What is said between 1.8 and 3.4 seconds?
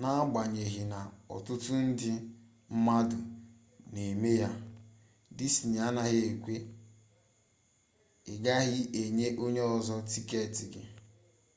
ndi mmadu